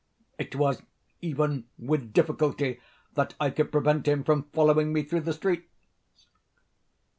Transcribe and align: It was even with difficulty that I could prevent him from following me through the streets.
It 0.39 0.55
was 0.55 0.81
even 1.21 1.65
with 1.77 2.11
difficulty 2.11 2.79
that 3.13 3.35
I 3.39 3.51
could 3.51 3.71
prevent 3.71 4.07
him 4.07 4.23
from 4.23 4.49
following 4.51 4.91
me 4.91 5.03
through 5.03 5.21
the 5.21 5.31
streets. 5.33 6.25